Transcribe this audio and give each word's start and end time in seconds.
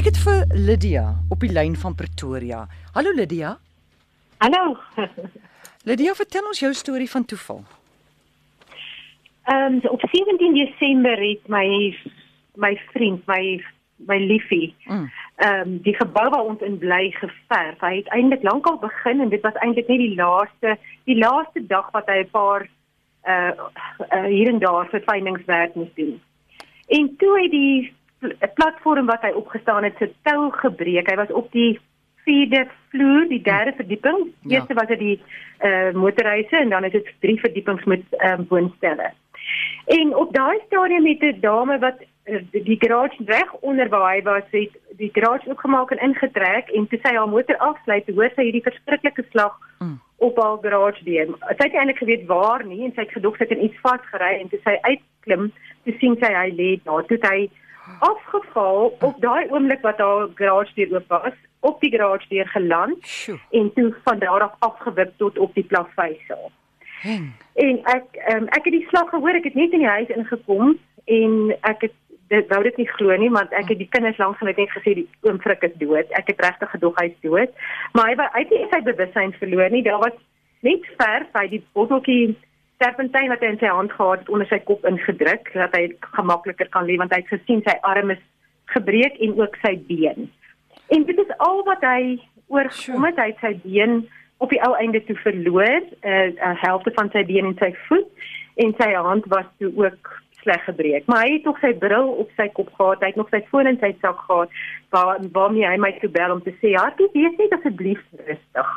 Ek 0.00 0.06
het 0.06 0.18
vir 0.24 0.46
Lydia 0.56 1.02
op 1.28 1.42
die 1.44 1.50
lyn 1.52 1.74
van 1.76 1.92
Pretoria. 1.92 2.62
Hallo 2.94 3.10
Lydia. 3.12 3.50
Hallo. 4.40 4.78
Lydia, 5.88 6.14
vertel 6.16 6.46
ons 6.48 6.62
jou 6.62 6.70
storie 6.72 7.08
van 7.10 7.26
toeval. 7.28 7.60
Ehm 9.52 9.76
um, 9.76 9.90
op 9.92 10.00
17 10.08 10.56
Desember 10.56 11.20
het 11.20 11.52
my 11.52 11.66
my 12.56 12.72
vriend, 12.94 13.26
my 13.28 13.60
my 14.08 14.18
liefie, 14.24 14.72
ehm 14.86 15.02
mm. 15.02 15.10
um, 15.50 15.76
die 15.84 15.96
gebou 16.00 16.26
waar 16.32 16.48
ons 16.54 16.64
in 16.64 16.80
bly 16.80 17.10
geverf. 17.20 17.84
Hy 17.84 17.94
het 18.00 18.08
eintlik 18.16 18.48
lankal 18.48 18.80
begin 18.80 19.20
en 19.20 19.28
dit 19.28 19.44
was 19.44 19.60
eintlik 19.60 19.92
net 19.92 20.00
die 20.06 20.16
laaste 20.16 20.78
die 21.12 21.20
laaste 21.20 21.66
dag 21.76 21.92
wat 21.92 22.08
hy 22.08 22.22
'n 22.24 22.32
paar 22.32 22.68
uh, 23.28 23.52
uh 24.16 24.24
hier 24.32 24.48
en 24.48 24.64
daar 24.64 24.88
verfyningswerk 24.96 25.74
moes 25.74 25.92
doen. 25.94 26.20
En 26.88 27.16
toe 27.16 27.36
het 27.42 27.50
die 27.50 27.92
platform 28.54 29.06
wat 29.06 29.22
hy 29.22 29.30
opgestaan 29.36 29.84
het, 29.84 29.96
se 29.98 30.10
tou 30.22 30.50
gebreek. 30.50 31.08
Hy 31.10 31.16
was 31.16 31.32
op 31.32 31.52
die 31.52 31.78
vierde 32.24 32.66
vloer, 32.90 33.28
die 33.28 33.42
derde 33.42 33.72
verdieping. 33.76 34.28
Ja. 34.40 34.58
Eerste 34.58 34.74
was 34.74 34.86
dit 34.92 34.98
die 34.98 35.18
uh 35.64 35.92
motorhuise 35.92 36.56
en 36.56 36.68
dan 36.68 36.84
is 36.84 36.92
dit 36.92 37.08
drie 37.20 37.40
verdiepings 37.40 37.84
met 37.84 38.04
ehm 38.10 38.40
um, 38.40 38.46
woonstelle. 38.48 39.12
En 39.86 40.16
op 40.16 40.32
daai 40.34 40.58
stadium 40.66 41.06
het 41.06 41.22
'n 41.22 41.40
dame 41.40 41.78
wat 41.78 41.98
uh, 42.24 42.40
die 42.50 42.76
garage 42.78 43.24
reg 43.24 43.52
onder 43.52 43.88
waar 43.88 44.14
hy 44.14 44.22
was, 44.22 44.42
het 44.50 44.78
die 44.96 45.10
garage 45.12 45.48
oopgemaak 45.48 45.90
en 45.90 46.04
ingetrek 46.08 46.68
en 46.68 46.86
toe 46.88 46.98
sy 47.02 47.14
haar 47.14 47.28
motor 47.28 47.56
afsluit, 47.56 48.08
hoor 48.14 48.30
sy 48.34 48.42
hierdie 48.42 48.68
verskriklike 48.68 49.24
slag 49.30 49.56
mm. 49.78 50.00
op 50.16 50.36
haar 50.36 50.58
garage 50.62 51.04
deur. 51.04 51.26
Sy 51.48 51.64
het 51.64 51.74
eintlik 51.74 51.98
geweet 51.98 52.26
waar 52.26 52.64
nie 52.64 52.84
en 52.84 52.92
sy 52.94 53.00
het 53.00 53.16
gedog 53.16 53.36
sy 53.36 53.48
het 53.48 53.58
iets 53.58 53.80
vasgery 53.80 54.32
en 54.40 54.48
toe 54.48 54.60
sy 54.64 54.76
uitklim, 54.82 55.52
toe 55.84 55.94
sien 55.98 56.16
sy 56.20 56.32
hy 56.34 56.48
lê 56.60 56.70
daar. 56.84 57.04
Toe 57.04 57.18
hy 57.30 57.50
afgeval 57.98 58.96
op 59.00 59.20
daai 59.20 59.50
oomblik 59.50 59.82
wat 59.82 59.98
haar 59.98 60.28
garage 60.34 60.74
deur 60.74 60.94
oop 60.94 61.08
was, 61.08 61.36
op 61.60 61.80
die 61.80 61.90
garage 61.90 62.28
deur 62.28 62.48
geland 62.48 63.06
Sjoe. 63.06 63.38
en 63.50 63.72
toe 63.74 63.94
van 64.04 64.18
daar 64.18 64.40
af 64.40 64.54
afgewip 64.58 65.12
tot 65.16 65.38
op 65.38 65.54
die 65.54 65.64
plaveisel. 65.64 66.50
En 67.54 67.80
ek 67.82 68.04
um, 68.32 68.46
ek 68.46 68.64
het 68.64 68.72
die 68.72 68.86
slag 68.88 69.08
gehoor, 69.08 69.34
ek 69.34 69.44
het 69.44 69.54
net 69.54 69.72
in 69.72 69.84
die 69.84 69.88
huis 69.88 70.08
ingekom 70.08 70.78
en 71.04 71.56
ek 71.60 71.88
het 71.88 71.96
dit 72.30 72.46
wou 72.52 72.60
dit 72.62 72.76
nie 72.78 72.88
glo 72.94 73.16
nie 73.18 73.30
want 73.34 73.52
ek 73.56 73.72
het 73.72 73.80
die 73.80 73.88
kinders 73.90 74.18
langs 74.22 74.42
net 74.46 74.60
net 74.60 74.70
gesê 74.70 74.94
die 75.00 75.08
oom 75.26 75.40
Frik 75.42 75.64
is 75.66 75.74
dood. 75.80 76.12
Ek 76.18 76.28
het 76.30 76.42
regtig 76.44 76.70
gedog 76.76 77.00
hy's 77.00 77.16
dood. 77.24 77.50
Maar 77.96 78.12
hy 78.12 78.44
het 78.44 78.52
nie 78.54 78.68
sy 78.70 78.82
bewussyn 78.86 79.34
verloor 79.40 79.72
nie. 79.72 79.82
Daar 79.82 80.02
was 80.04 80.16
net 80.66 80.86
ver 81.00 81.26
by 81.34 81.46
die 81.50 81.62
botteltjie 81.74 82.36
serpentyn 82.80 83.28
wat 83.32 83.42
hy 83.44 83.52
in 83.52 83.60
sy 83.60 83.70
hand 83.70 83.92
gehad 83.92 84.22
het 84.22 84.32
onder 84.32 84.48
sy 84.48 84.58
kop 84.64 84.84
ingedruk 84.88 85.50
dat 85.52 85.74
hy 85.76 85.90
gemakliker 86.16 86.68
kan 86.74 86.86
lê 86.88 86.96
want 87.00 87.12
hy 87.14 87.20
het 87.22 87.32
gesien 87.32 87.60
sy 87.66 87.76
arm 87.86 88.14
is 88.14 88.22
gebreek 88.74 89.18
en 89.20 89.36
ook 89.40 89.58
sy 89.64 89.74
been. 89.88 90.30
En 90.94 91.04
dit 91.04 91.18
is 91.18 91.36
al 91.44 91.62
wat 91.66 91.84
hy 91.86 92.16
oorgekom 92.50 93.06
het, 93.06 93.18
hy 93.18 93.28
het 93.32 93.44
sy 93.44 93.52
been 93.64 94.00
op 94.40 94.52
die 94.54 94.60
ou 94.64 94.72
einde 94.80 95.02
toe 95.04 95.16
verloor, 95.20 95.82
eh, 96.00 96.32
'n 96.32 96.38
uh, 96.38 96.54
helfte 96.62 96.90
van 96.96 97.10
sy 97.12 97.24
been 97.28 97.50
en 97.50 97.58
sy 97.60 97.74
voet 97.88 98.08
en 98.56 98.74
sy 98.78 98.92
hand 98.94 99.26
was 99.28 99.46
toe 99.58 99.72
ook 99.76 100.12
sleg 100.42 100.64
gebreek. 100.64 101.06
Maar 101.06 101.26
hy 101.26 101.32
het 101.32 101.44
nog 101.44 101.58
sy 101.60 101.72
bril 101.74 102.08
op 102.22 102.30
sy 102.36 102.48
kop 102.48 102.72
gehad, 102.74 103.00
hy 103.00 103.06
het 103.12 103.20
nog 103.20 103.28
sy 103.28 103.42
foon 103.50 103.66
in 103.66 103.78
sy 103.80 103.92
sak 104.00 104.18
gehad 104.26 104.48
waar 104.90 105.18
waarmee 105.32 105.68
hy 105.68 105.76
my 105.76 105.92
toe 106.00 106.08
bel 106.08 106.32
om 106.32 106.42
te 106.42 106.54
sê, 106.62 106.72
"Ja, 106.72 106.92
jy 106.96 107.08
weet 107.12 107.38
net 107.38 107.52
asseblief 107.52 108.00
rustig." 108.26 108.70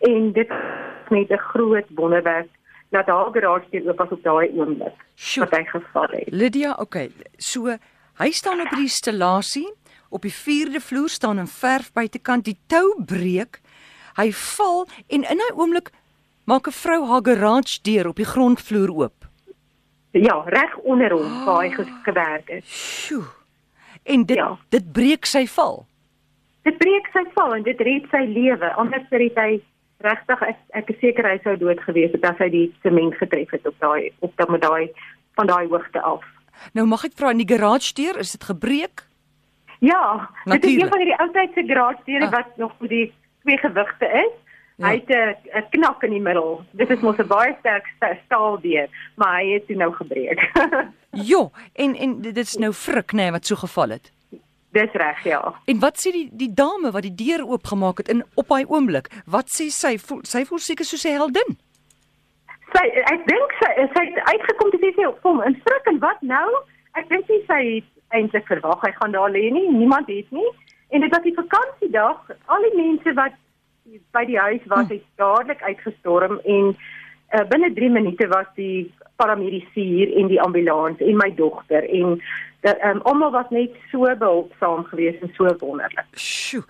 En 0.00 0.32
dit 0.32 0.48
is 0.50 1.10
net 1.10 1.30
'n 1.30 1.38
groot 1.38 1.86
wonderwerk 1.94 2.50
dat 2.94 3.10
haar 3.10 3.32
garage 3.34 3.70
deur 3.70 3.90
oop 3.90 3.98
was 4.02 4.12
op 4.14 4.22
daai 4.22 4.50
oomblik 4.54 5.00
wat 5.42 5.50
hy 5.56 5.64
geval 5.70 6.12
het. 6.14 6.30
Lydia, 6.30 6.74
okay. 6.78 7.10
So 7.38 7.76
hy 8.22 8.30
staan 8.30 8.62
op 8.62 8.70
die 8.70 8.86
installasie 8.86 9.68
op 10.14 10.22
die 10.22 10.34
4de 10.34 10.80
vloer 10.80 11.08
staan 11.08 11.40
'n 11.40 11.46
verf 11.46 11.92
buitekant, 11.92 12.44
die 12.44 12.58
tou 12.66 13.04
breek. 13.06 13.60
Hy 14.16 14.32
val 14.32 14.86
en 15.06 15.22
in 15.22 15.40
'n 15.42 15.54
oomblik 15.54 15.90
maak 16.44 16.66
'n 16.66 16.78
vrou 16.84 17.06
haar 17.06 17.24
garage 17.24 17.82
deur 17.82 18.08
op 18.08 18.16
die 18.16 18.30
grondvloer 18.34 18.90
oop. 18.90 19.18
Ja, 20.10 20.42
reg 20.46 20.76
onder 20.76 21.10
hom 21.10 21.26
oh, 21.26 21.44
waar 21.44 21.62
hy 21.62 21.70
gewerk 22.02 22.48
het. 22.48 22.64
Sjoe. 22.64 23.24
En 24.02 24.24
dit 24.24 24.36
ja. 24.36 24.58
dit 24.68 24.92
breek 24.92 25.24
sy 25.24 25.46
val. 25.46 25.86
Dit 26.62 26.78
breek 26.78 27.06
sy 27.12 27.24
val 27.34 27.54
en 27.54 27.62
dit 27.62 27.80
red 27.80 28.04
sy 28.10 28.24
lewe. 28.26 28.72
Anders 28.74 29.08
het 29.08 29.36
hy 29.36 29.62
regtig 29.98 30.42
ek, 30.42 30.58
ek 30.70 30.90
is 30.90 31.00
seker 31.00 31.28
hy 31.28 31.38
sou 31.42 31.56
dood 31.56 31.80
gewees 31.80 32.12
het 32.12 32.24
as 32.24 32.38
hy 32.38 32.48
die 32.52 32.68
sement 32.82 33.14
getref 33.14 33.50
het 33.50 33.66
op 33.66 33.76
daai 33.78 34.12
op 34.20 34.32
daai 34.36 34.58
daai 34.58 34.88
van 35.34 35.46
daai 35.46 35.66
hoogte 35.68 36.00
af. 36.00 36.24
Nou 36.72 36.86
mag 36.86 37.04
ek 37.04 37.16
vra 37.18 37.30
in 37.34 37.42
die 37.42 37.48
garage 37.48 37.94
deur 37.94 38.18
is 38.18 38.32
dit 38.32 38.44
gebreek? 38.44 39.06
Ja, 39.80 40.30
Natuurlijk. 40.44 40.62
dit 40.62 40.70
is 40.70 40.82
een 40.82 40.88
van 40.88 41.04
die 41.04 41.16
oudheidse 41.16 41.64
garage 41.66 42.02
deure 42.04 42.26
ah. 42.26 42.32
wat 42.32 42.56
nog 42.56 42.72
vir 42.78 42.88
die 42.88 43.12
twee 43.42 43.58
gewigte 43.58 44.06
is. 44.06 44.32
Ja. 44.76 44.88
Hy 44.88 45.02
het 45.06 45.38
'n 45.54 45.66
knak 45.70 46.02
in 46.02 46.10
die 46.10 46.20
middel. 46.20 46.64
Dit 46.70 46.90
is 46.90 47.00
mos 47.00 47.18
'n 47.18 47.26
baie 47.26 47.54
sterk 47.58 47.86
staal 48.24 48.60
deur, 48.60 48.88
maar 49.14 49.38
hy 49.38 49.52
het 49.52 49.68
nou 49.68 49.92
gebreek. 49.92 50.50
jo, 51.30 51.50
en 51.72 51.94
en 51.94 52.20
dit 52.20 52.36
is 52.36 52.56
nou 52.56 52.72
frik 52.72 53.12
nê 53.12 53.16
nee, 53.16 53.30
wat 53.30 53.46
so 53.46 53.56
geval 53.56 53.88
het. 53.88 54.13
Dis 54.74 54.92
reg, 54.92 55.22
ja. 55.22 55.40
En 55.70 55.78
wat 55.78 56.00
sê 56.02 56.10
die 56.10 56.28
die 56.34 56.50
dame 56.50 56.90
wat 56.90 57.04
die 57.06 57.14
deur 57.14 57.44
oopgemaak 57.46 58.00
het 58.02 58.08
in 58.10 58.24
op 58.34 58.48
daai 58.50 58.64
oomblik? 58.66 59.06
Wat 59.30 59.52
sê 59.56 59.68
sy? 59.70 59.94
Voel, 60.02 60.24
sy 60.26 60.42
voel 60.48 60.62
seker 60.64 60.88
soos 60.88 61.04
'n 61.06 61.14
heldin. 61.18 61.54
Sy 62.74 62.84
ek 63.12 63.22
dink 63.30 63.54
sy 63.60 63.70
sy 63.94 64.02
het 64.08 64.18
uitgekom 64.32 64.70
te 64.70 64.80
sê 64.82 64.90
sy 64.96 65.06
kom 65.22 65.42
in 65.46 65.54
skrik 65.60 65.86
en 65.92 65.98
wat 66.06 66.20
nou? 66.22 66.48
Ek 66.98 67.08
dink 67.08 67.26
sy 67.30 67.38
sê 67.50 67.60
eintlik 68.18 68.46
verwag 68.50 68.82
hy 68.82 68.92
gaan 68.98 69.14
daar 69.14 69.30
lê 69.30 69.46
nie. 69.50 69.68
Niemand 69.70 70.10
het 70.10 70.30
nie. 70.30 70.50
En 70.90 71.00
dit 71.00 71.10
was 71.10 71.22
die 71.22 71.38
vakansiedag. 71.38 72.18
Al 72.46 72.66
die 72.66 72.76
mense 72.76 73.14
wat 73.14 73.38
by 74.10 74.24
die 74.24 74.38
huis 74.38 74.64
was, 74.66 74.86
hm. 74.86 74.92
het 74.92 75.04
dadelik 75.16 75.62
uitgestorm 75.62 76.40
en 76.44 76.76
uh, 77.32 77.44
binne 77.48 77.72
3 77.72 77.90
minute 77.90 78.28
was 78.28 78.46
die 78.54 78.92
paramedici 79.16 79.82
hier 79.82 80.12
en 80.18 80.28
die 80.28 80.40
ambulans 80.42 80.98
en 80.98 81.16
my 81.16 81.30
dogter 81.34 81.86
en 81.88 82.18
dat 82.64 82.80
um, 82.84 83.00
almal 83.02 83.30
was 83.30 83.50
net 83.50 83.70
so 83.90 84.08
behulpsaam 84.18 84.84
geweest 84.84 85.20
en 85.22 85.30
so 85.36 85.56
wonderlik. 85.58 86.06
Sjoe. 86.16 86.64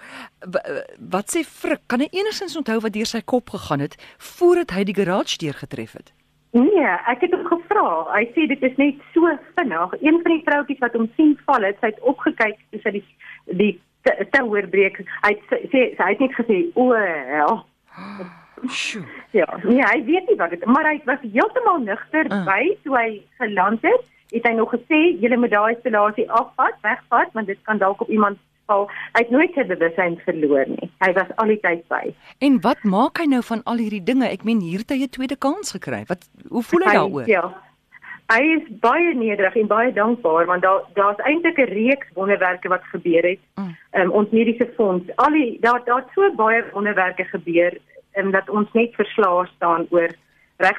Wat 0.99 1.31
sê 1.31 1.45
Frik? 1.47 1.87
Kan 1.87 2.03
hy 2.03 2.09
enigstens 2.11 2.57
onthou 2.59 2.81
wat 2.83 2.97
deur 2.97 3.07
sy 3.07 3.23
kop 3.23 3.55
gegaan 3.55 3.85
het 3.85 3.95
voordat 4.19 4.75
hy 4.75 4.85
die 4.91 4.97
garage 4.99 5.39
deur 5.39 5.55
getref 5.63 5.95
het? 5.95 6.11
Nee, 6.55 6.91
ek 7.11 7.25
het 7.27 7.33
hom 7.35 7.47
gevra. 7.47 7.87
Hy 8.11 8.27
sê 8.35 8.49
dit 8.51 8.67
is 8.67 8.77
net 8.79 9.01
so 9.15 9.31
vinnig. 9.55 9.97
Een 10.03 10.21
van 10.23 10.35
die 10.35 10.45
vroutjies 10.47 10.83
wat 10.83 10.99
hom 10.99 11.09
sien 11.17 11.35
val 11.47 11.67
het, 11.67 11.79
sy 11.81 11.91
het 11.95 12.07
opgekyk 12.13 12.61
toe 12.71 12.83
sy 12.83 12.97
die 12.99 13.07
die 13.59 13.73
tower 14.35 14.67
breek. 14.71 15.01
Hy 15.25 15.35
sê 15.49 15.63
sy, 15.73 15.83
sy 15.99 16.09
het 16.13 16.23
net 16.23 16.35
gesê, 16.39 16.65
"O, 16.75 16.91
hel." 16.95 17.63
Sjoe. 18.69 19.05
Ja, 19.31 19.59
nee, 19.63 19.83
hy 19.83 20.05
weet 20.05 20.29
nie 20.29 20.37
wat 20.37 20.51
dit, 20.51 20.65
maar 20.65 20.87
hy 20.87 21.01
was 21.05 21.23
heeltemal 21.23 21.79
nugter 21.79 22.31
uh. 22.31 22.45
by 22.47 22.77
toe 22.83 22.97
hy 22.97 23.23
geland 23.39 23.83
het 23.83 24.11
het 24.35 24.47
hy 24.49 24.55
nog 24.57 24.73
gesê 24.75 25.01
julle 25.23 25.37
moet 25.39 25.53
daai 25.53 25.75
installasie 25.75 26.27
afvat, 26.31 26.75
wegvat 26.83 27.31
want 27.33 27.47
dit 27.47 27.59
kan 27.63 27.79
dalk 27.79 28.01
op 28.01 28.11
iemand 28.11 28.39
val. 28.67 28.87
Hy 29.13 29.23
het 29.23 29.31
nooit 29.31 29.53
sy 29.55 29.67
bewussyn 29.69 30.17
verloor 30.25 30.65
nie. 30.71 30.89
Hy 31.05 31.11
was 31.19 31.31
al 31.43 31.53
die 31.53 31.61
tyd 31.63 31.85
by. 31.93 32.03
En 32.45 32.59
wat 32.65 32.83
maak 32.89 33.21
hy 33.21 33.29
nou 33.31 33.43
van 33.45 33.63
al 33.71 33.83
hierdie 33.83 34.03
dinge? 34.03 34.31
Ek 34.31 34.47
meen 34.49 34.63
hier 34.65 34.83
het 34.83 34.91
hy 34.91 35.05
'n 35.05 35.15
tweede 35.19 35.37
kans 35.37 35.77
gekry. 35.77 36.05
Wat 36.09 36.27
hoe 36.49 36.63
voel 36.63 36.85
hy, 36.85 36.89
hy 36.89 36.97
daaroor? 36.97 37.29
Ja. 37.29 37.45
Hy 38.33 38.41
is 38.57 38.65
baie 38.81 39.15
nederig 39.15 39.55
en 39.55 39.67
baie 39.67 39.93
dankbaar 39.93 40.47
want 40.47 40.63
daar 40.63 40.83
daar's 40.95 41.21
eintlik 41.29 41.59
'n 41.59 41.73
reeks 41.77 42.09
wonderwerke 42.15 42.69
wat 42.69 42.85
gebeur 42.85 43.23
het. 43.23 43.41
Mm. 43.57 43.77
Um, 43.93 44.11
ons 44.11 44.31
mediese 44.31 44.73
fonds, 44.77 45.05
al 45.17 45.31
die 45.31 45.59
daar 45.61 45.85
daar't 45.85 46.09
so 46.15 46.33
baie 46.35 46.65
wonderwerke 46.73 47.25
gebeur 47.25 47.79
um, 48.17 48.31
dat 48.31 48.49
ons 48.49 48.73
net 48.73 48.95
verslae 48.95 49.47
staan 49.57 49.87
oor 49.91 50.11
reg 50.57 50.79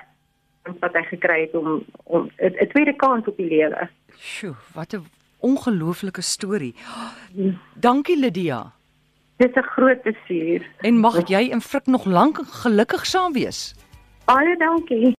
wat 0.79 0.93
hy 0.93 1.03
gekry 1.09 1.41
het 1.41 1.55
om 1.55 1.83
om 2.03 2.29
'n 2.37 2.69
tweede 2.73 2.95
kans 2.95 3.25
op 3.27 3.37
die 3.37 3.47
lewe. 3.49 3.89
Sjoe, 4.17 4.55
wat 4.73 4.93
'n 4.93 5.05
ongelooflike 5.39 6.21
storie. 6.21 6.75
Dankie 7.73 8.17
Lydia. 8.19 8.71
Dit 9.37 9.49
is 9.49 9.55
'n 9.55 9.67
groot 9.67 10.01
plesier. 10.01 10.65
En 10.79 10.97
mag 10.99 11.27
jy 11.27 11.49
en 11.51 11.61
Frik 11.61 11.85
nog 11.85 12.05
lank 12.05 12.37
gelukkig 12.45 13.05
saam 13.05 13.33
wees. 13.33 13.75
Baie 14.25 14.57
dankie. 14.57 15.15